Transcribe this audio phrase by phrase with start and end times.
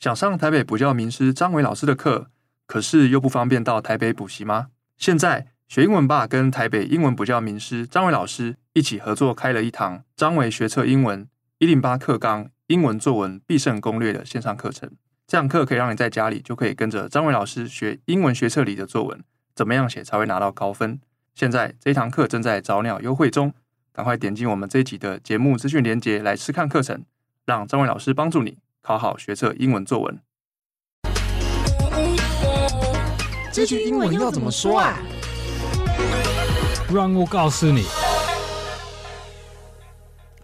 [0.00, 2.30] 想上台北补教名师张伟老师的课，
[2.66, 4.68] 可是又不方便到台北补习吗？
[4.96, 11.28] 现在学英文吧跟台北英文补教名师张伟老师一起合作开了一堂张伟学测英文
[11.58, 14.90] 一零八课纲英文作文必胜攻略的线上课程。
[15.26, 19.22] 这堂课可以让你在家里就可以跟着张伟老师学英文学测里的作文，
[19.54, 20.98] 怎么样写才会拿到高分？
[21.34, 23.52] 现在这一堂课正在早鸟优惠中，
[23.92, 27.04] 赶快点击我们这一集的节目资讯连接来试看课程，
[27.44, 30.20] 让张伟老师帮助你考好学测英文作文。
[33.52, 34.98] 这句英文要怎么说啊？
[36.92, 37.82] 让我告诉你。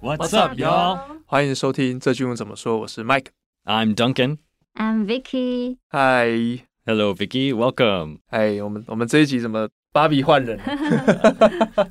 [0.02, 1.00] What's up, y'all?
[1.26, 3.28] 欢迎收听这句英文怎么说，我是 Mike。
[3.64, 4.38] I'm Duncan.
[4.74, 5.78] I'm Vicky。
[5.90, 6.64] Hi。
[6.84, 7.54] Hello, Vicky.
[7.54, 8.18] Welcome.
[8.28, 11.90] 哎，我们我们这一集怎么芭比换人了？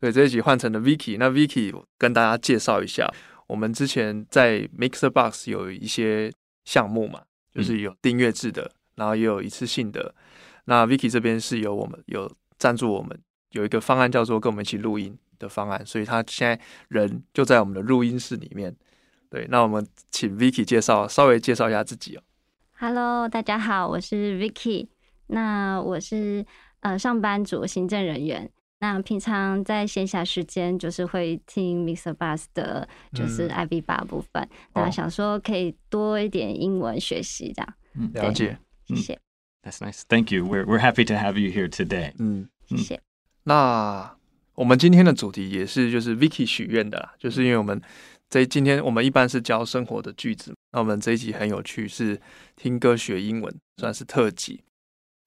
[0.00, 1.16] 对，这一集换成了 Vicky。
[1.18, 3.12] 那 Vicky 跟大家介绍一下，
[3.46, 6.32] 我们之前在 Mixer Box 有一些
[6.64, 10.14] 项目嘛，就是有订阅制的，然后也有一次性的。
[10.64, 13.18] 那 Vicky 这边是有我们有赞助我们
[13.50, 18.74] 有一个方案叫做跟我们一起录音的方案，所以他现在人就在我们的录音室里面。
[19.28, 22.22] 对，那我们请 Vicky 介绍，稍微介绍一下自己哦。
[22.78, 24.88] Hello，大家好，我是 Vicky。
[25.26, 26.44] 那我是
[26.80, 28.50] 呃上班族行政人员。
[28.80, 34.42] 那平常在闲暇时间就是会听 Mixer Bus 的，就是嗯 IB 八部分。
[34.72, 39.18] 哦那想说可以多一点英文学习，这样嗯了解，谢谢
[39.62, 40.02] ，That's nice.
[40.08, 40.44] Thank you.
[40.44, 42.12] We're, we're happy to have you here today.
[42.18, 42.48] 嗯。
[42.66, 43.00] 谢谢。
[43.44, 44.16] 那
[44.54, 47.80] 我们今天的主题也是就是 Vicky 许愿的啦，就是因为我们
[48.30, 52.20] 这今天我们一般是教生活的句子，那我们这一集很有趣，是
[52.56, 54.62] 听歌学英文，算是特辑。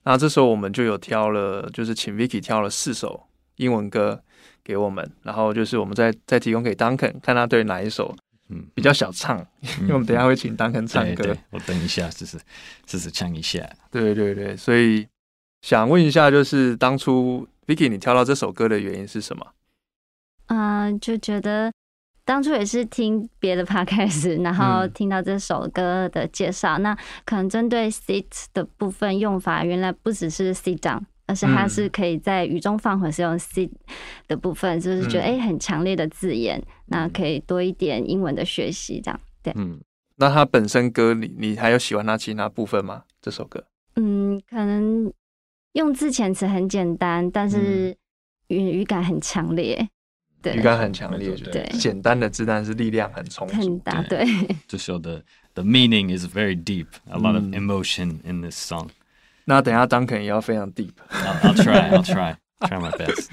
[0.04, 3.27] 那这时候我们就有挑了，就是请 Vicky 挑了四首
[3.58, 4.22] 英文歌
[4.64, 8.16] 给我们，然后就是我们再再提供给 Duncan，看他对哪一首
[8.50, 9.38] 嗯比较小唱，
[9.82, 11.24] 因为我们等一下会请 Duncan 唱歌。
[11.24, 12.40] 对对，我等一下，试试
[12.86, 13.70] 试试唱一下。
[13.92, 15.08] 对对对，所以
[15.62, 19.46] 想问一下，就是当初 Vicky 你挑到这首歌的原因是什么？
[20.48, 21.70] 嗯、就觉得
[22.24, 31.02] 当初也是听别的 podcast，然后嗯听到这首歌的介绍，那可能针对 sit 的部分用法，原来不只是 sit down。
[31.28, 33.70] 而是它嗯是可以在语中放混使用 sit
[34.28, 39.54] 的部分，就是觉得诶很强烈的字眼，那可以多一点英文的学习，这样对。
[39.56, 39.80] 嗯，
[40.16, 43.04] 那它本身歌你你还有喜欢它其他部分吗？
[43.22, 43.64] 这首歌？
[43.96, 45.12] 嗯，可能
[45.74, 47.96] 用字遣词很简单，但是
[48.48, 49.90] 语语感很强烈，
[50.42, 53.80] 对，语感很强烈，对简单的字，但是力量很充足很。
[53.80, 54.26] 大，对。
[54.68, 55.24] 就 show the
[55.56, 56.88] the meaning is very deep.
[57.10, 58.88] A lot of 嗯 emotion in this song.
[59.50, 60.92] 那等下当肯也要非常 deep。
[61.10, 63.30] I'll, I'll try, I'll try, try my best。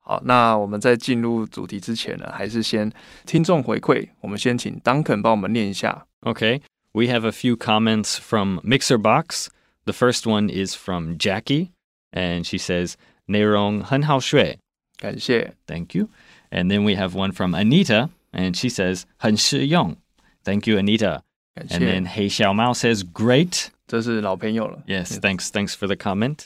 [0.00, 2.90] 好，那我们在进入主题之前呢，还是先
[3.26, 4.08] 听众回馈。
[4.20, 6.06] 我们先请 Duncan 帮我们念一下。
[6.22, 6.62] Okay,
[6.92, 9.48] we have a few comments from MixerBox.
[9.84, 11.68] The first one is from Jackie,
[12.12, 12.94] and she says
[13.26, 14.58] 内容很好学，
[14.98, 16.08] 感谢，Thank you.
[16.50, 19.96] And then we have one from Anita, and she says 很实用
[20.44, 21.22] ，Thank you, Anita.
[21.54, 23.68] And then Hey Xiao Mao says great.
[23.91, 24.83] 这是老朋友了。
[24.87, 26.45] Yes, thanks, thanks for the comment.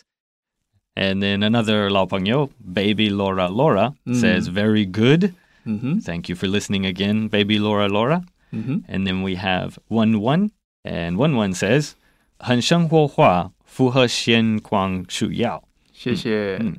[0.95, 4.15] And then another Lao Pangyo, Baby Laura Laura, Mm.
[4.15, 5.33] says, very good.
[5.63, 8.23] 嗯哼， Thank you for listening again, Baby Laura Laura.
[8.51, 10.49] 嗯哼， And then we have One One,
[10.83, 11.91] and One One says,
[12.39, 15.63] 很生活化，符合现况需要。
[15.93, 16.57] 谢谢。
[16.61, 16.77] 嗯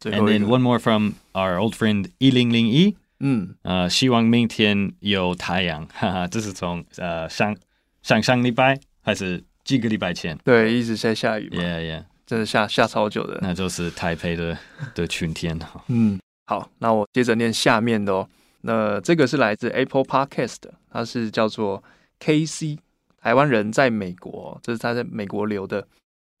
[0.00, 2.96] 最 And 后一 then 个， one more from our old friend 一零零一。
[3.20, 7.56] 嗯，呃，希望明天有太阳，哈哈，这是从呃上
[8.02, 13.37] 上上礼拜还是 几个礼拜前对，一直在下雨嘛，？Yeah, yeah，真的下下超久的。
[13.43, 14.57] 那就是台北的
[14.95, 15.85] 的春天哈。
[15.89, 18.27] 嗯，好，那我接着念下面的哦。
[18.61, 20.57] 那这个是来自 Apple Podcast，
[20.91, 21.83] 它是叫做
[22.19, 22.79] KC，
[23.21, 25.87] 台湾人在美国，这是他在美国留的。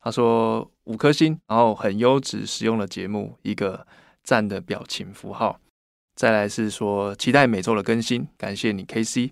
[0.01, 3.85] 他说五颗星，然后很优质实用的节目，一个
[4.23, 5.59] 赞的表情符号。
[6.15, 9.29] 再来是说期待每周的更新，感谢你 KC。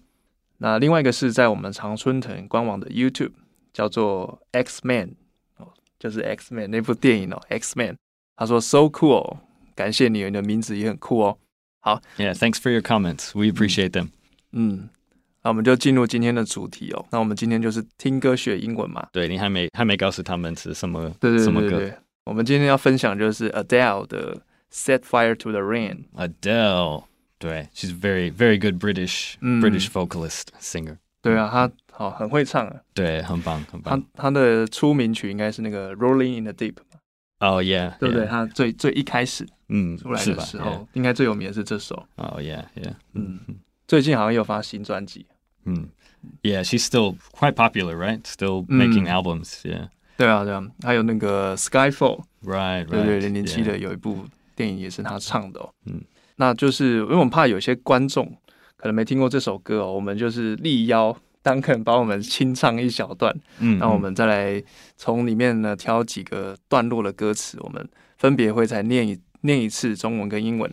[0.59, 3.32] 那另外一个是在我们常春藤官网的 YouTube，
[3.78, 5.12] 叫做 X Man
[5.58, 5.68] 哦，
[6.00, 7.96] 就是 X Man 那部电影哦，X Man。
[8.35, 9.38] 他说 So cool，
[9.76, 11.38] 感谢你，你的名字也很酷哦。
[11.79, 13.34] 好 Yeah, thanks for your comments.
[13.35, 14.08] We appreciate them.
[14.52, 14.90] 嗯，
[15.44, 17.06] 那我们就进入今天的主题哦。
[17.12, 19.09] 那我们今天就是听歌学英文嘛。
[19.12, 24.35] 对你还没还没告诉他们是什么对对什么歌对对，我们今天要分享就是 Adele 的
[24.74, 26.06] 《Set Fire to the Rain》。
[26.41, 27.03] Adele.
[27.38, 30.97] 对，she's very very good British 嗯 British vocalist singer.
[31.22, 32.76] 对啊，他好很会唱啊。
[32.94, 33.99] 对，很棒很棒。
[34.14, 36.99] 他他的出名曲应该是那个《Rolling in the Deep》嘛，
[37.40, 41.96] 哦、yeah, 对不对？yeah 他最最一开始嗯，出来的时候，应该最有名的是这首。
[42.16, 42.94] 哦、yeah, yeah.
[43.14, 43.40] 嗯，
[43.88, 45.26] 最近好像又发新专辑。
[45.66, 45.90] 嗯
[46.44, 48.22] ，Yeah, she's still quite popular, right?
[48.22, 49.11] Still making Mm.
[49.11, 49.61] albums.
[49.64, 49.90] Yeah.
[50.17, 53.05] 对啊，对啊，还有那个 Skyfall，Right, 对 right.
[53.05, 55.70] 对，零零七的有一部电影也是他唱的哦。
[55.85, 56.02] 嗯，
[56.38, 58.26] 那就是因为我们怕有些观众
[58.78, 61.16] 可能没听过这首歌哦，我们就是力邀
[61.47, 64.02] Duncan 帮我们清唱一小段，Mm, 那我 mm.
[64.02, 64.61] 们再来
[64.97, 70.70] 从里面呢挑几个段落的歌词，我们分别会再念一念一次中文跟英文，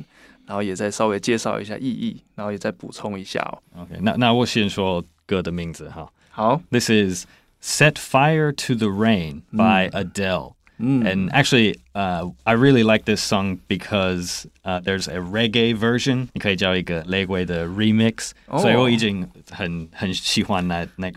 [0.46, 3.84] 然后也再稍微介绍一下意义，然后也再补充一下哦。
[3.84, 4.00] Okay.
[4.00, 6.10] 那那我先说歌的名字哈。
[6.30, 7.26] 好，This is
[7.62, 10.50] Set Fire to the Rain by Adele.
[10.50, 11.10] 嗯 Mm.
[11.10, 18.60] And actually, uh, I really like this song because uh, there's a reggae version，你可以叫一个雷鬼的 remix，、oh.
[18.60, 18.68] So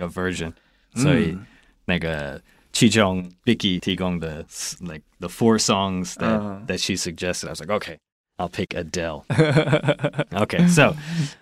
[0.07, 0.53] version，、
[0.93, 1.03] mm.
[1.03, 1.37] 所以
[1.85, 2.41] 那个
[2.71, 4.45] 其中 Vickie 提供的
[4.79, 6.39] like the four songs that、uh.
[6.39, 6.65] Uh-huh.
[6.67, 7.47] that she suggested.
[7.47, 7.97] I was like okay,
[8.39, 9.25] I'll pick Adele.
[10.33, 10.95] okay, so,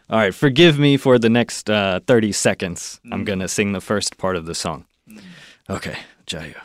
[0.10, 3.00] all right, forgive me for the next uh, 30 seconds.
[3.06, 3.14] Mm.
[3.14, 4.86] I'm going to sing the first part of the song.
[5.70, 6.56] Okay, Jayo.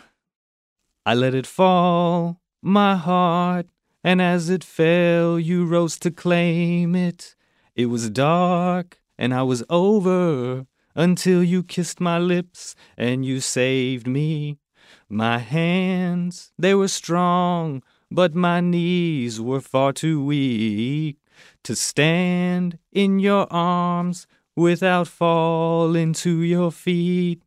[1.10, 3.66] I let it fall, my heart,
[4.04, 7.34] and as it fell, you rose to claim it.
[7.74, 14.06] It was dark, and I was over until you kissed my lips and you saved
[14.06, 14.60] me.
[15.08, 21.16] My hands, they were strong, but my knees were far too weak
[21.64, 27.42] to stand in your arms without falling to your feet.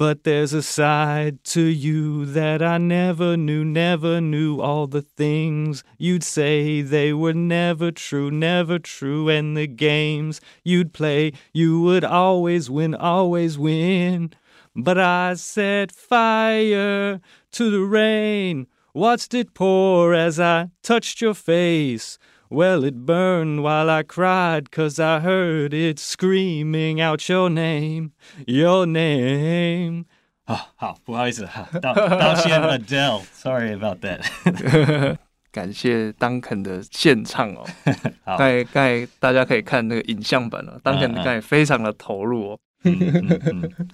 [0.00, 5.84] But there's a side to you that I never knew, never knew all the things
[5.98, 6.80] you'd say.
[6.80, 9.28] They were never true, never true.
[9.28, 14.32] And the games you'd play, you would always win, always win.
[14.74, 17.20] But I set fire
[17.52, 22.18] to the rain, watched it pour as I touched your face.
[22.52, 28.10] Well, it burned while I cried, cause I heard it screaming out your name,
[28.44, 30.06] your name.
[30.44, 31.48] 好，好，不好意思，
[31.80, 33.22] 道道歉 Adele.
[33.32, 35.16] Sorry about that.
[35.52, 37.64] 感谢 Duncan 的现唱哦。
[38.24, 42.58] 好刚才刚才大家可以看那个影像版了，Duncan 嗯嗯刚才非常的投入哦。
[42.82, 43.88] 嗯嗯嗯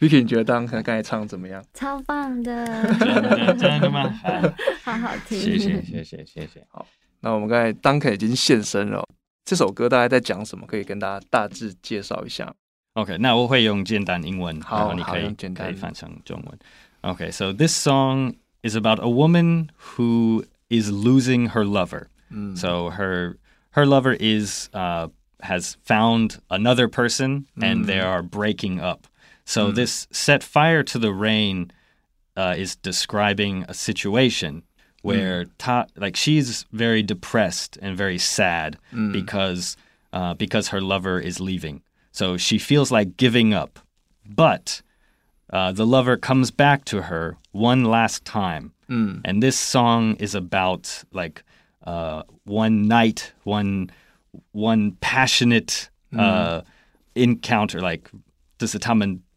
[0.00, 1.62] Vicky，你觉得 Duncan 刚才唱怎么样？
[1.72, 2.66] 超棒的，
[2.98, 4.08] 真的真的吗？
[4.24, 4.52] 好，
[4.82, 5.38] 好好听。
[5.38, 6.66] 谢谢谢谢谢谢。
[7.21, 9.07] 那我们刚才 Duncan 已经现身了哦、
[9.45, 10.67] 这首歌大概在讲什么？
[10.67, 12.53] 可以跟大家大致介绍一下。
[12.93, 17.15] OK，那我会用简单英文，好然后你可以好用简单可以翻成中文。
[17.15, 22.07] Okay, so this song is about a woman who is losing her lover.
[22.29, 23.37] 嗯 So her
[23.71, 25.09] her lover is uh,
[25.41, 29.07] has found another person and they are breaking up.
[29.45, 31.71] So this set fire to the rain
[32.35, 34.63] uh, is describing a situation
[35.02, 38.78] where ta, like she's very depressed and very sad
[39.12, 39.76] because
[40.12, 41.82] uh, because her lover is leaving.
[42.12, 43.78] So she feels like giving up,
[44.26, 44.82] but
[45.50, 48.72] uh, the lover comes back to her one last time.
[49.24, 51.42] And this song is about like
[51.86, 53.90] uh, one night, one
[54.52, 55.88] one passionate
[56.18, 56.60] uh,
[57.14, 58.10] encounter, like
[58.58, 58.80] this is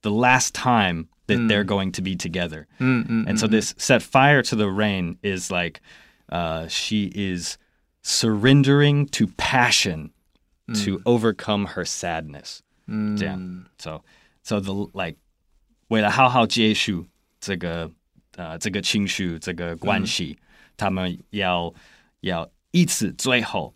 [0.02, 2.67] the last time that they're going to be together.
[2.79, 5.81] 嗯嗯 And so this set fire to the rain is like
[6.29, 7.57] uh, she is
[8.03, 10.11] surrendering to passion
[10.85, 12.61] to overcome her sadness.
[12.87, 14.03] 嗯，这样 So
[14.43, 15.17] so the like
[15.89, 17.07] 为了好好结束
[17.41, 17.91] 这个
[18.37, 20.39] 呃这个情绪这个关系，
[20.77, 21.73] 他们要
[22.21, 23.75] 要一次最后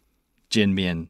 [0.48, 1.08] 见面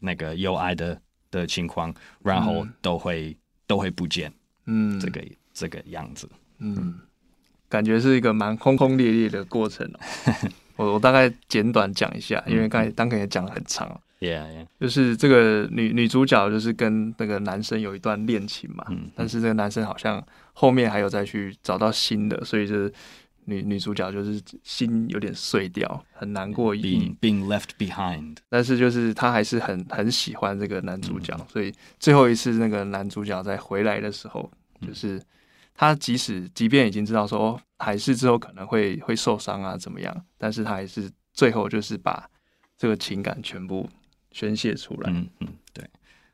[0.00, 1.00] 那个有爱的
[1.30, 3.36] 的情况，然后都会、
[3.66, 4.32] 都会不见
[4.66, 5.24] 嗯这个
[5.59, 6.29] 这个样子。
[6.59, 6.99] 嗯，
[7.67, 9.99] 感觉是一个蛮轰轰烈烈的过程哦。
[10.77, 13.99] 我我大概简短讲一下，因为刚才 Duncan 也讲了很长哦。
[14.21, 14.67] Yeah, yeah.
[14.79, 20.21] 就是这个女女主角就是跟那个男生有一段恋情嘛，嗯但是这个男生好像
[20.53, 22.91] 后面还有再去找到新的，所以就是
[23.45, 28.35] 女女主角就是心有点碎掉，很难过一 Being being left behind.
[28.49, 34.51] 但是就是她还是很很喜欢这个男主角，所以最后一次那个男主角在回来的时候，
[34.85, 35.21] 就是
[35.79, 42.29] 他即使即便已经知道说哦海誓之后可能会会受伤啊怎么样，但是他还是最后就是把
[42.77, 43.89] 这个情感全部
[44.33, 45.09] 宣泄出来。
[45.09, 45.89] 嗯嗯，对。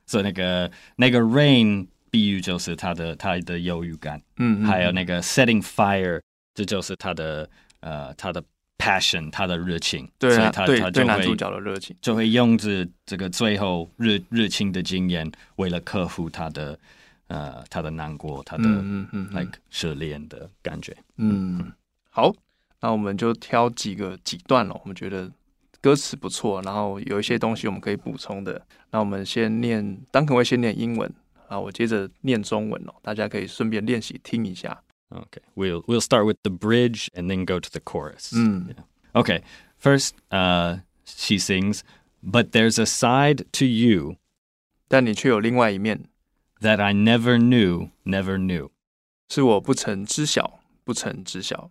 [0.08, 6.20] 所以那个那个 rain 比喻就是他的他的忧郁感，嗯，嗯还有那个 setting fire，
[6.56, 7.48] 这就是他的
[7.82, 8.44] 呃他的
[8.80, 10.10] passion，他的热情。
[10.18, 11.96] 对啊，所以他对他就会对男主角的热情。
[12.02, 16.80] 就会用着这个最后热热情的经验，为了克服他的
[17.28, 20.96] 呃他的难过，他的、嗯嗯嗯嗯 like 失恋的感觉。
[21.18, 21.72] 嗯，
[22.10, 22.34] 好，
[22.82, 25.32] 那我们就挑几个几段了，我们觉得
[25.82, 28.62] 歌词不错，然后有一些东西我们可以补充的。
[28.92, 31.12] 那我们先念，当肯会先念英文，
[31.48, 34.82] 啊，我接着念中文哦，大家可以顺便练习听一下。
[35.10, 38.34] Okay, we'll we'll start with the bridge and then go to the chorus.
[38.34, 38.70] Mm.
[38.70, 38.84] Yeah.
[39.14, 39.44] Okay,
[39.80, 41.82] first, uh, she sings,
[42.22, 44.16] "But there's a side to you
[44.88, 46.06] 但你却有另外一面，
[46.65, 48.71] that I never knew, never knew.
[49.29, 51.71] 是我不曾知晓，不曾知晓。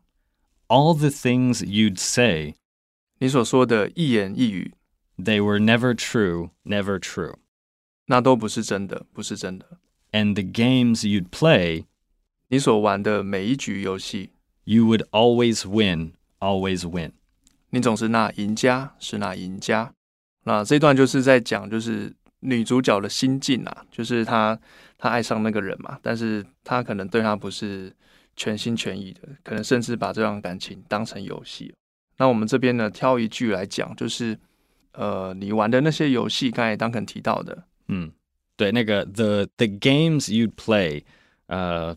[0.68, 2.56] All the things you'd say,
[3.20, 4.74] 你所说的一言一语，
[5.18, 7.36] they were never true, never true.
[8.06, 9.78] 那都不是真的，不是真的。
[10.12, 11.86] And the games you'd play,
[12.48, 14.32] 你所玩的每一局游戏，
[14.64, 17.12] you would always win, always win."
[17.72, 19.94] 你总是那赢家，是那赢家。
[20.46, 24.59] 那这段就是在讲，就是 女主角的心境啊，就是她
[24.99, 27.93] 她爱上那个人嘛，但是她可能对他不是
[28.37, 31.75] 全心全意的，可能甚至把这段感情当成游戏。
[32.19, 34.39] 那我们这边呢，挑一句来讲，就是
[34.93, 38.13] 呃，你玩的那些游戏，刚才当肯提到的，嗯，
[38.57, 41.03] 对，那个 the the games you'd play,
[41.49, 41.97] uh,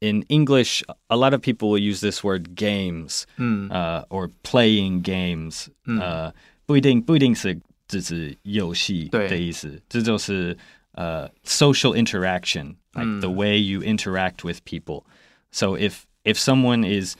[0.00, 5.02] in English, a lot of people will use this word games, 嗯 uh, or playing
[5.04, 5.68] games.
[5.86, 6.34] 嗯呃，
[6.66, 7.60] 不一定不一定是
[7.91, 10.57] 只是游戏对的意思，这就是
[10.93, 15.03] 呃 social interaction, like the 嗯 way you interact with people.
[15.51, 17.15] So if if someone is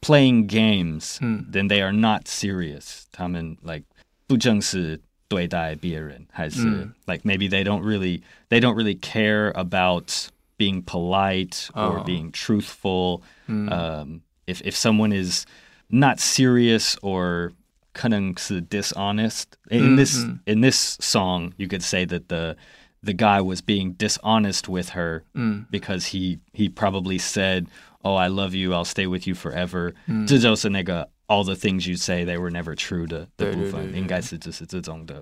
[0.00, 3.04] playing games, 嗯 then they are not serious.
[3.12, 3.84] 他们 like
[4.26, 10.10] 不正式对待别人，还是、嗯 like maybe they don't really they don't really care about
[10.56, 13.22] being polite or 哦 being truthful.
[13.46, 15.44] 嗯 Um, if if someone is
[15.90, 17.52] not serious or
[17.92, 20.38] 可能是 dishonest in Mm, this mm.
[20.46, 22.56] in this song, you could say that the
[23.02, 27.66] the guy was being dishonest with her 嗯 because he he probably said,
[28.02, 28.72] "Oh, I love you.
[28.72, 33.06] I'll stay with you forever." 嗯这就是那个 all the things you say they were never true
[33.06, 34.00] 的的对，部分，对，对，对。
[34.00, 35.20] 应该是就是这种的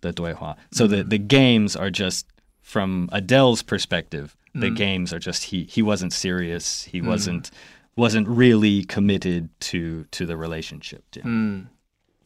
[0.00, 0.56] 的对话。
[0.72, 2.22] So the the games are just
[2.62, 4.28] from Adele's perspective.
[4.54, 4.76] The Mm.
[4.76, 6.84] games are just he he wasn't serious.
[6.90, 7.50] He wasn't
[7.96, 11.00] wasn't really committed to to the relationship.
[11.10, 11.66] 这样嗯，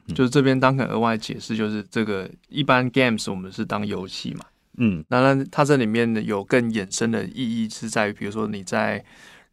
[0.08, 4.46] 就是这边当肯额外解释，就是这个一般 games 我们是当游戏嘛，
[4.78, 9.04] 嗯当然，它这里面呢有更衍生的意义是在于，比如说你在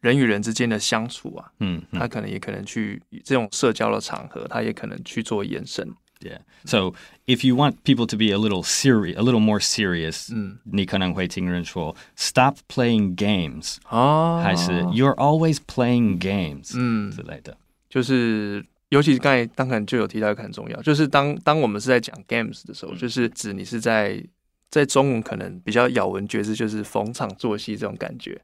[0.01, 5.87] 人与人之间的相处啊，嗯嗯他可能也可能去这种社交的场合，他也可能去做延伸。
[6.23, 6.41] Yeah.
[6.65, 6.93] So
[7.25, 12.57] if you want people to be a little serious, a little more serious, 嗯，你可能会听人说 stop
[12.67, 17.57] playing games，、哦还是 you're always playing games、嗯之类的。
[17.89, 24.21] 就是尤其刚才当然就有提到一个很重要，就是当当我们是在讲 games 的时候，就是指你是在
[24.69, 28.41] 在中文可能比较咬文嚼字，就是逢场作戏这种感觉。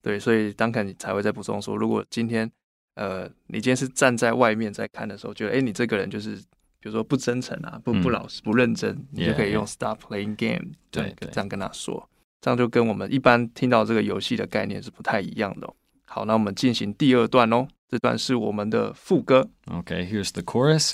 [0.00, 2.48] 对，所以当肯才会在补充说，如果今天
[2.94, 11.30] 呃你今天是站在外面在看的时候，觉得哎你这个人就是比如说不真诚啊，不不嗯老实、不认真，你就可以用 stop playing game 这样对对。
[11.32, 12.08] 这样跟他说，
[12.40, 17.66] 这样就跟我们一般听到这个游戏的概念是不太一样的哦、好，那我们进行第二段哦。
[17.87, 19.49] 这段是我们的副歌。
[19.65, 20.93] Okay, here's the chorus.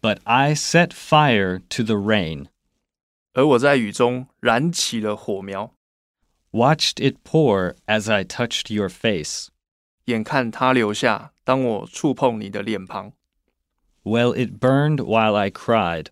[0.00, 2.46] But I set fire to the rain,
[3.32, 5.72] 而我在雨中燃起了火苗，
[6.52, 9.48] watched it pour as I touched your face.
[10.06, 11.32] 眼看它流下。
[11.44, 13.12] 当我触碰你的脸庞，
[14.02, 16.06] Well, it burned while I cried,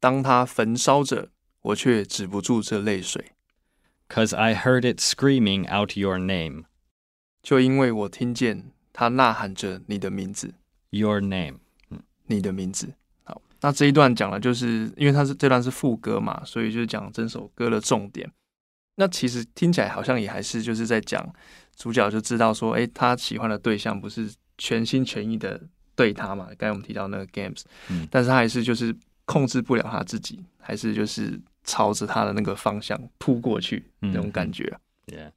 [0.00, 1.30] 当它焚烧着，
[1.62, 3.32] 我却止不住这泪水，
[4.08, 6.64] 'cause I heard it screaming out your name,
[7.40, 10.53] 就因为我听见 它呐喊着你的名字
[10.91, 11.55] ，your name.
[12.27, 12.93] 你的名字。
[13.23, 18.31] 好，那这一段讲的就是，因为它是这段是副歌嘛，所以就是讲整首歌的重点。
[18.95, 21.27] 那其实听起来好像也还是就是在讲
[21.75, 25.59] 主角就知道说，哎，他喜欢的对象不是全心全意的
[25.95, 26.45] 对他嘛。
[26.57, 28.95] 刚才我们提到那个 games，嗯但是他还是就是
[29.25, 34.71] 控制不了他自己，还是就是朝着他的那个方向扑过去那种感觉。
[35.07, 35.31] Yeah.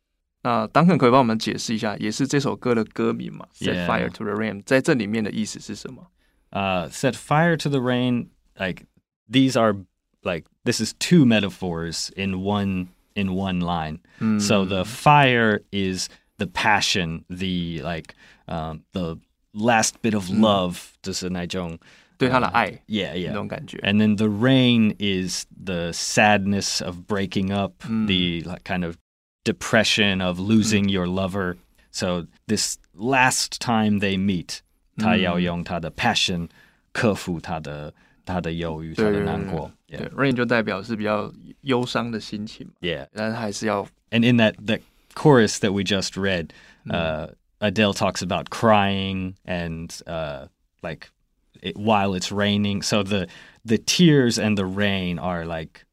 [0.46, 3.86] 那 Duncan 可以帮我们解释一下，也是这首歌的歌名嘛 Yeah.
[3.86, 6.08] ，Set Fire to the Rain，在这里面的意思是什么？
[6.52, 8.28] uh, set fire to the rain.
[8.58, 8.86] Like
[9.30, 9.76] these are
[10.24, 14.00] like this is two metaphors in one in one line.
[14.20, 18.16] 嗯 So the fire is the passion, the like
[18.48, 19.18] um, the
[19.54, 20.78] last bit of love.
[21.02, 21.78] 就是那种
[22.18, 23.34] 对他的爱 yeah 那 yeah.
[23.34, 23.78] 种感觉。
[23.84, 28.08] And then the rain is the sadness of breaking up, Mm.
[28.08, 28.96] the like, kind of
[29.46, 31.58] depression of losing your lover.
[31.92, 34.60] So this last time they meet,
[34.98, 36.50] 他要用他的 passion
[36.94, 37.94] 克服他的
[38.26, 39.72] 他的忧郁，他的难过。
[39.88, 43.08] 对 Yeah, ，rain 就代表是比较忧伤的心情嘛， yeah.
[43.14, 44.82] 但是还是要 And in that that
[45.16, 46.52] chorus that we just read,
[46.90, 50.48] uh, Adele talks about crying and uh,
[50.82, 51.10] like
[51.62, 52.82] it, while it's raining.
[52.82, 53.28] So the
[53.66, 55.85] the tears and the rain are like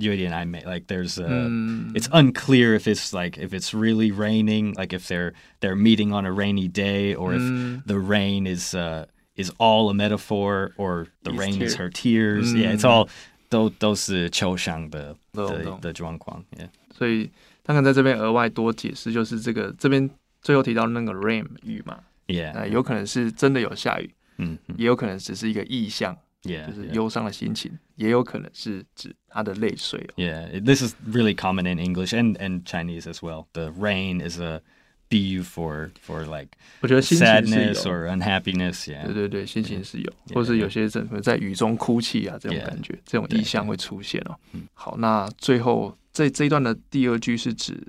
[0.00, 0.60] 有点暧昧.
[0.64, 5.06] Like there's a, 嗯 it's unclear if it's like if it's really raining, like if
[5.06, 7.82] they're they're meeting on a rainy day, or if Mm.
[7.86, 9.06] the rain is uh,
[9.36, 12.52] is all a metaphor, or the These rain is tear- her tears.
[12.52, 12.90] Yeah, it's Mm.
[12.90, 13.08] all
[13.48, 16.44] 都都是抽象的懂懂的的状况。
[16.58, 16.68] Yeah.
[16.92, 17.30] 所以
[17.62, 20.10] 他可能在这边额外多解释，就是这个这边
[20.42, 22.52] 最后提到那个 rain 雨嘛， Yeah.
[22.54, 26.66] 呃，有可能是真的有下雨，嗯嗯也有可能只是一个意象， Yeah.
[26.66, 26.92] 就是 yeah.
[26.92, 30.14] 忧伤的心情，也有可能是指他的泪水哦。
[30.16, 33.46] Yeah, it- this is really common in English and, and Chinese as well.
[33.54, 34.60] The rain is a
[35.08, 36.48] BU for for like
[36.80, 38.84] 我觉得心情是 sadness 有， or unhappiness.
[38.84, 39.04] Yeah.
[39.06, 44.68] 对对对，心情是有， Yeah, 或是有些人可能在雨中哭泣啊，这种 Yeah 感觉，这种意象会出现哦嗯。
[44.74, 47.82] 好，那最后这这一段的第二句是指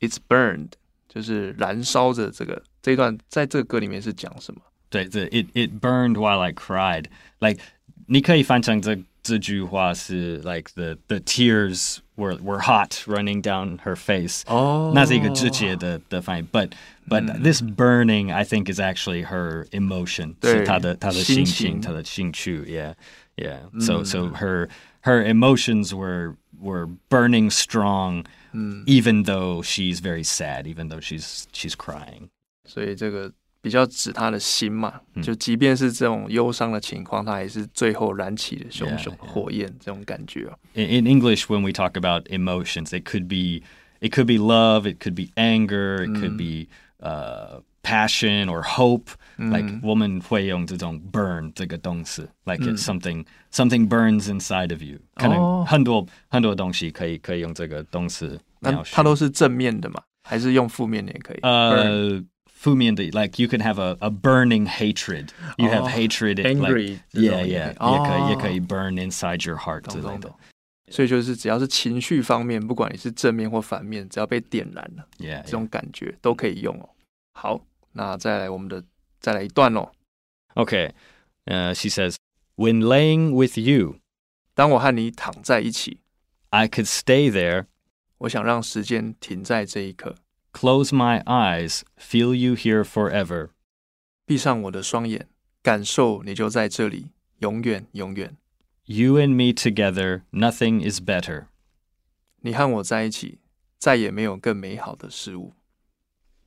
[0.00, 0.70] it's burned，
[1.06, 4.62] 就是燃烧着这个这一段，在这个歌里面是讲什么？
[4.90, 7.06] 对，这 it it burned while I cried.
[7.40, 7.60] Like
[8.06, 14.42] 你可以翻成这这句话是 like the the tears were were hot running down her face.
[14.46, 16.70] 哦那是一个直接的的翻译，but
[17.08, 22.94] but this burning I think is actually her emotion，对是她的她的心心情情，她的兴趣，yeah
[23.36, 24.68] yeah。So so her
[25.02, 28.26] her emotions were were burning strong,
[28.86, 32.28] even though she's very sad, even though she's she's crying.
[32.66, 40.57] 所以这个 比较指他的心嘛，就即便是这种忧伤的情况，他还是最后燃起的熊熊.火焰这种感觉哦。
[40.73, 43.63] In, in English, when we talk about emotions, it could be
[43.99, 46.67] it could be love, it could be anger, it could be
[47.01, 49.11] uh, passion or hope.
[49.37, 54.99] Like 我们会用这种 burn 这个动词，like it's something something burns inside of you.
[55.15, 58.83] 可能很多很多东西可以可以用这个动词那。
[58.91, 62.21] 它都是正面的嘛，还是用负面的也可以呃，
[62.58, 65.28] 负面的，like you can have a, a burning hatred.
[65.58, 70.34] You have 哦 hatred, like angry 这种 yeah, 也 yeah，可以也可以也哦可以 burn inside your heart 之类的懂懂懂。。
[70.90, 76.88] 所以就是只要是情绪方面，不管你是正面或反面，只要被点燃了， Yeah, 这种感觉都可以用哦。
[77.32, 77.60] 好，
[77.92, 78.84] 那再来我们的
[79.20, 79.90] 再来一段哦。
[80.54, 80.92] Okay.
[81.46, 82.16] Uh, she says,
[82.56, 83.96] When laying with you,
[84.54, 86.00] 当我和你躺在一起，
[86.50, 87.66] I could stay there,
[88.18, 90.14] 我想让时间停在这一刻，
[90.52, 93.50] close my eyes, feel you here forever.
[94.26, 95.26] 闭上我的双眼，
[95.62, 97.08] 感受你就在这里，
[97.40, 98.36] 永远永远。
[98.86, 101.46] You and me together, nothing is better.
[102.40, 103.38] 你和我在一起，
[103.78, 105.54] 再也没有更美好的事物。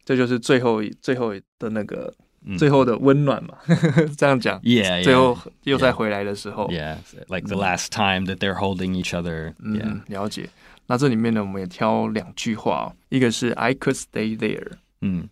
[0.06, 2.14] 这就是最后一最后的那个、
[2.46, 3.58] 嗯最后的温暖嘛，
[4.16, 4.62] 这样讲。
[4.62, 5.52] Yeah, 最后 yeah.
[5.64, 9.54] 又再回来的时候 Yeah, like the last time that they're holding each other.
[9.60, 10.22] 嗯 Yeah.
[10.22, 10.50] 了解。
[10.92, 15.30] 那这里面呢，我们也挑两句话、哦，一个是 I could stay there， Mm.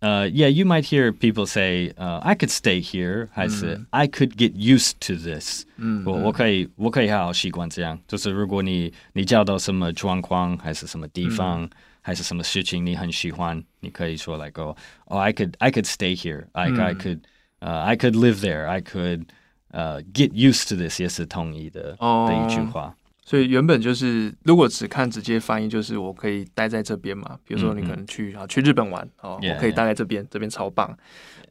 [0.00, 4.36] Uh, yeah, you might hear people say, uh, I could stay here, 还是 I could
[4.36, 5.64] get used to this.
[5.76, 11.68] 嗯，我我可以我可以好好习惯这样，就是如果你你找到什么状况，还是什么地方，
[12.00, 17.22] 还是什么事情你很喜欢，你可以说 like oh oh I could I could stay here, I I could
[17.58, 19.24] uh, I could live there, I could
[19.72, 22.94] uh, get used to this 也是同意的、哦的一句话。
[23.25, 27.39] 所以原本就是，如果只看直接翻译，就是我可以待在这边嘛。
[27.45, 30.97] 比如说你可能去啊去日本玩哦，Yeah, 我可以.待在这边，这边超棒。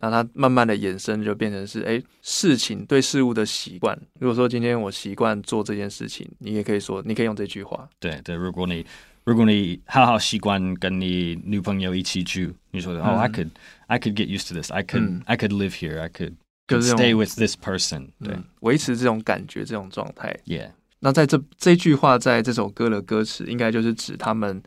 [0.00, 3.98] 那它慢慢的衍生就变成是，哎，事情对事物的习惯。
[4.18, 7.88] 如果说今天我习惯做这件事情，你也可以说，你可以用这句话。
[7.98, 8.84] 对对，如果你
[9.24, 13.48] 如果你好好习惯跟你女朋友一起住，你说、oh I could
[13.86, 16.34] I could get used to this, I could、嗯 I could live here, I could,
[16.66, 18.08] 就是 stay with this person.
[18.22, 20.36] 对、嗯，维持这种感觉、这种状态。
[20.46, 20.70] yeah.
[21.04, 24.62] 那在这这句话，在这首歌的歌词，应该就是指他们，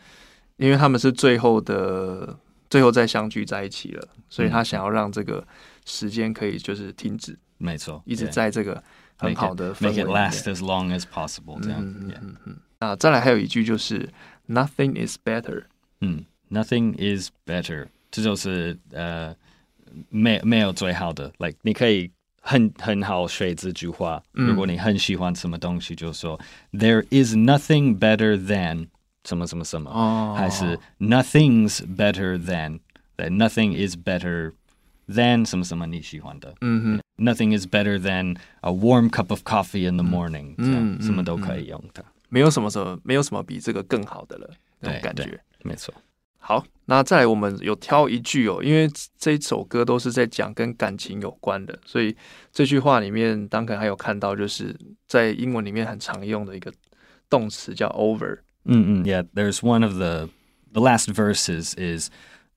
[0.57, 2.37] 因为他们是最后的
[2.69, 5.47] 最后再相聚在一起了，所以他想要让这个
[5.85, 8.83] 时间可以就是停止，没错，一直在这个
[9.17, 10.43] 很好的氛 make it last。
[10.53, 11.57] as long as possible.
[11.63, 12.17] 这样嗯嗯 yeah.
[12.21, 12.57] 嗯嗯。
[12.79, 14.09] 啊，再来还有一句就是
[14.49, 15.63] “Nothing is better”，
[16.01, 19.33] 嗯，nothing is better，这就是呃
[20.09, 22.11] 没没有最好的，like 你可以
[22.44, 24.22] 很很好学这句话。
[24.34, 26.38] 嗯如果你很喜欢什么东西，就说
[26.72, 28.88] There is nothing better than
[29.24, 32.80] 什么什么什么，哦还是 Nothing's better than，
[33.16, 34.52] 对，nothing is better
[35.08, 36.54] than 什么什么你喜欢的。
[36.62, 42.02] 嗯哼， Nothing is better than a warm cup of coffee in the morning，、这样嗯什么都可以用的。
[42.30, 44.50] 没有什么什么，没有什么比这个更好的了，
[44.80, 45.40] 那种对对感觉。
[45.62, 45.92] 没错。
[46.44, 52.16] 好，那再来我们有挑一句哦，因为这一首歌都是在讲跟感情有关的，所以
[52.50, 54.74] 这句话里面，当肯还有看到，就是
[55.06, 56.72] 在英文里面很常用的一个
[57.28, 58.38] 动词叫 over。
[58.64, 59.04] Mm-mm.
[59.04, 60.28] Yeah, there's one of the
[60.72, 62.10] the last verses is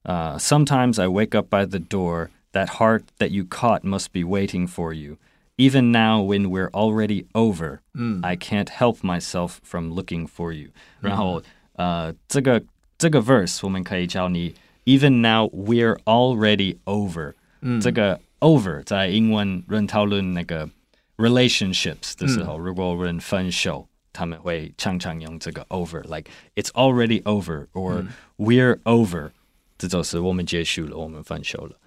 [0.04, 2.30] uh, sometimes I wake up by the door.
[2.54, 5.18] That heart that you caught must be waiting for you.
[5.58, 10.70] even now when we're already over, 嗯 I can't help myself from looking for you。
[11.00, 11.42] 然后
[11.76, 12.62] 呃，这个
[12.98, 14.54] 这个 verse 我们可以教你，
[14.86, 17.34] even now we're already over。
[17.62, 20.70] 嗯这个 over 在英文人讨论那个
[21.18, 28.06] relationships 的时候，如果人分手，他们会常常用这个 over，like it's already over or
[28.38, 29.32] we're over，
[29.78, 31.78] 这就是我们结束了，我们分手了。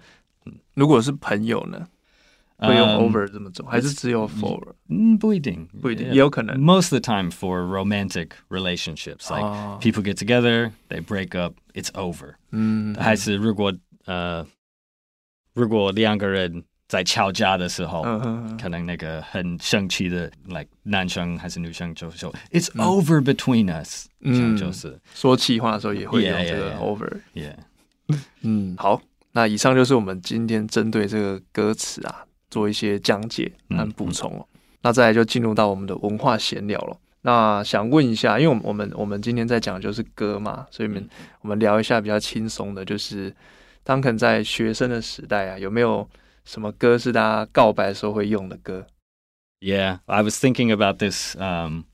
[0.73, 1.87] 如果是朋友呢，
[2.61, 4.61] 会用 Um, over 这么走，还是只有 for？
[4.89, 6.11] 嗯，不一定，不一定 Yeah.
[6.13, 11.39] 也有可能 Most of the time for romantic relationships, like 哦 people get together, they break
[11.39, 12.33] up, it's over.
[12.51, 13.71] 嗯，还是如果
[14.05, 14.45] 呃，
[15.53, 26.79] 如果两个人在吵架的时候，嗯哼哼可能那个很生气的，like 男生还是女生就说 "It's over between us"，这样嗯就是说气话的时候也会用 Yeah, 这个 yeah, yeah.
[26.79, 27.19] over。
[27.35, 29.01] ，yeah，嗯，好，
[29.33, 34.46] 那以上就是我们今天针对这个歌词啊 做一些讲解和补充哦。
[34.82, 36.96] 那再来就进入到我们的文化闲聊了。
[37.22, 41.08] 那想问一下，因为我们我们我们今天在讲的就是歌嘛，所以我们
[41.40, 43.32] 我们聊一下比较轻松的，就是
[43.84, 46.08] 当肯在学生的时代啊，有没有
[46.44, 48.84] 什么歌是大家告白的时候会用的歌
[49.60, 51.84] ？Yeah, I was thinking about this um,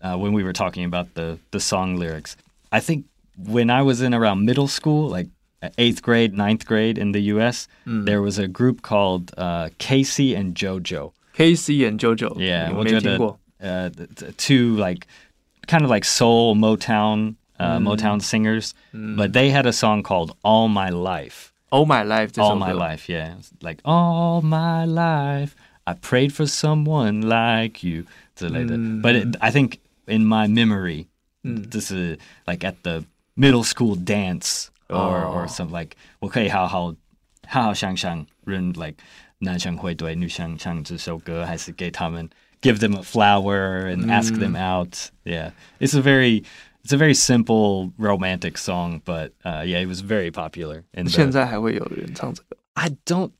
[0.00, 2.32] uh, when we were talking about the the song lyrics.
[2.70, 3.04] I think
[3.36, 5.37] when I was in around middle school, like uh,
[5.76, 8.04] eighth grade, ninth grade in the U.S., mm.
[8.04, 11.12] there was a group called uh, K-Ci and JoJo.
[11.34, 12.36] K-Ci and JoJo.
[12.38, 13.18] Yeah, 我觉得
[13.58, 15.06] 呃、uh,，two like
[15.66, 17.82] kind of like soul Motown uh, mm.
[17.82, 19.16] Motown singers, mm.
[19.16, 21.52] but they had a song called All My Life.
[21.70, 22.38] All My Life.
[22.38, 23.08] All My Life.
[23.08, 25.56] Yeah, like All My Life.
[25.86, 28.04] I prayed for someone like you
[28.36, 28.76] 之类的。
[28.76, 29.02] Mm.
[29.02, 31.06] But it, I think in my memory,
[31.42, 31.64] hmm.
[31.70, 33.04] this is like at the
[33.36, 35.36] middle school dance or oh.
[35.36, 36.94] or some like 我可以好好
[37.46, 38.94] 好好想想认 like
[39.38, 42.28] 男生会对女生唱这首歌，还是给他们
[42.60, 44.10] give them a flower and mm.
[44.10, 44.58] ask them mm.
[44.58, 45.10] out.
[45.24, 46.44] Yeah, it's a very
[46.82, 50.84] it's a very simple romantic song, but uh, yeah, it was very popular.
[50.94, 51.08] And
[52.76, 53.32] I don't.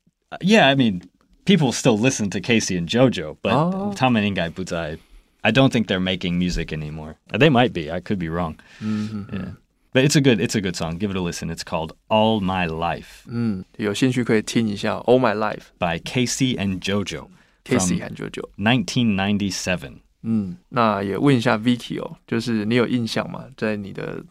[0.43, 1.03] Yeah, I mean,
[1.45, 3.93] people still listen to K-Ci and JoJo, but oh.
[3.95, 7.17] Tom I don't think they're making music anymore.
[7.33, 7.91] They might be.
[7.91, 8.57] I could be wrong.
[8.81, 9.35] Mm -hmm.
[9.35, 9.53] Yeah.
[9.93, 10.99] But it's a good it's a good song.
[10.99, 11.51] Give it a listen.
[11.51, 13.25] It's called All My Life.
[13.27, 17.29] 嗯，有兴趣可以听一下《All My Life》by K-Ci and JoJo.
[17.65, 18.49] K-Ci and JoJo.
[18.57, 20.01] 1997.
[20.23, 23.47] 嗯，那也问一下 Vickie 哦，就是你有印象吗？
[23.57, 24.23] 在你的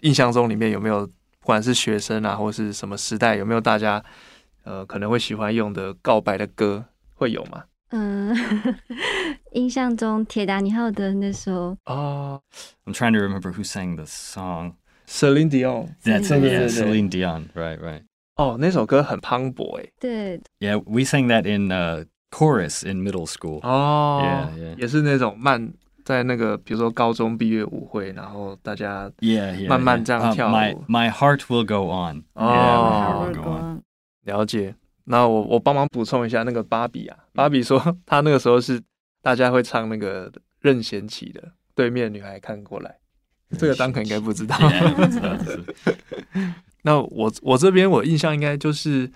[0.00, 4.02] 印象中里面有没有，不管是学生啊，或是什么时代，有没有大家
[4.64, 7.64] 呃可能会喜欢用的告白的歌，会有吗？
[7.90, 8.34] 嗯，
[9.52, 12.40] 印象中铁达尼号的那首哦
[12.86, 14.74] ，I'm trying to remember who sang the song.
[15.12, 16.42] ，Celine Dion，That's it.
[16.42, 17.48] yeah，Celine Dion.
[17.54, 18.02] Right, right.
[18.36, 19.92] 哦，那首歌很磅礴诶。
[20.00, 23.60] 对 Yeah, we sang that in uh, chorus in middle school.
[23.60, 24.78] 哦 Yeah, yeah.
[24.78, 29.68] 也是那种慢，在那个比如说高中毕业舞会，然后大家 Yeah, yeah.
[29.68, 30.04] 慢慢 yeah.
[30.04, 32.24] 这样 Uh, 跳 my 舞 my heart will go on.
[32.32, 32.48] Oh.
[32.48, 33.44] Yeah, my 好 heart will go on.
[33.44, 33.82] 光，
[34.24, 34.74] 了解。
[35.04, 38.80] 那我我帮忙补充一下，那个芭比啊，芭比说她那个时候是
[39.20, 41.40] 大家会唱那个任贤齐的
[41.74, 42.90] 《对面女孩看过来》，
[43.58, 44.56] 这个当肯应该不知道。
[44.56, 45.20] Yeah, that's-
[46.34, 49.10] that's- 那我我这边我印象应该就是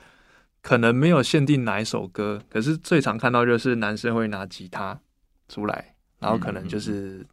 [0.62, 4.98] 可能没有限定哪一首歌，可是最常看到就是男生会拿吉他
[5.48, 7.26] 出来，然后可能就是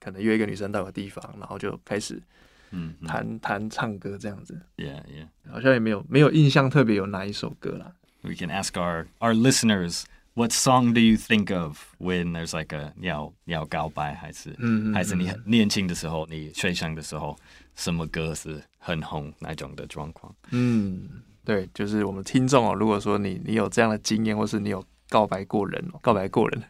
[0.00, 2.22] 可能约一个女生到个地方，然后就开始
[2.70, 3.08] mm, mm.
[3.08, 5.28] 弹弹唱歌这样子，Yeah, yeah.
[5.50, 7.92] 好像也没有没有印象特别有哪一首歌啦。
[8.22, 12.92] We can ask our our listeners what song do you think of when there's like a
[13.00, 17.36] 要要告白还是嗯嗯还是你很年轻的时候，你学生的时候，
[17.74, 20.34] 什么歌是很红那种的状况？
[20.50, 21.08] 嗯，
[21.44, 26.62] 对，就是我们听众哦，如果说你你有这样的经验，或是你有告白过人哦，告白过人，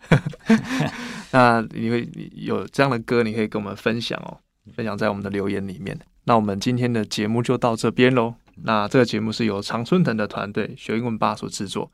[1.30, 4.36] 那你会有这样的歌，你可以跟我们分享哦，
[4.74, 5.98] 分享在我们的留言里面。
[6.24, 8.34] 那我们今天的节目就到这边喽。
[8.64, 11.90] 那这个节目是由常春藤的团队学英文吧所制作。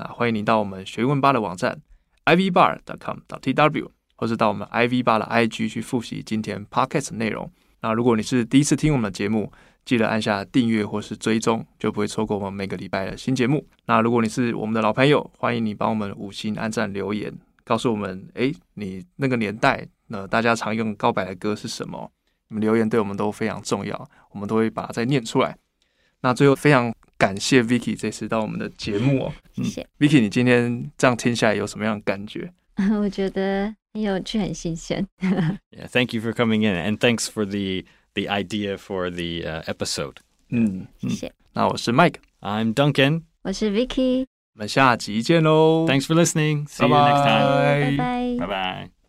[0.00, 1.80] 啊欢迎你到我们学问吧的网站
[2.24, 7.50] ivbar.com.tw，或是到我们 iv 吧的 IG 去复习今天 podcast 内容。
[7.82, 9.52] 那如果你是第一次听我们的节目，
[9.84, 13.66] 记得按下订阅或是追踪，就不会错过我们每个礼拜的新节目。
[13.86, 17.32] 那如果你是我们的老朋友，欢迎你帮我们五星按赞留言，
[17.64, 22.12] 告诉我们，诶，你那个年代，那大家常用告白的歌是什么？
[22.48, 25.56] 你们留言对我们都非常重要，我们都会把它再念出来。
[26.20, 27.94] 那最后非常感谢 Vickie
[29.98, 32.50] Vickie，你今天这样听下来有什么样的感觉？
[32.98, 35.06] 我觉得很有趣，很新鲜。
[35.20, 40.16] yeah, thank you for coming in, and thanks for the the idea for the uh, episode.
[40.48, 41.32] Mm, 嗯，谢谢。
[41.52, 42.10] 那我是 mm.
[42.10, 42.14] Mike。
[42.40, 43.24] I'm Duncan。
[43.42, 44.24] 我是 Vickie。
[44.54, 45.86] 我们下集见喽。
[45.86, 46.66] Thanks for listening.
[46.68, 47.96] See you next time.
[48.38, 48.99] bye.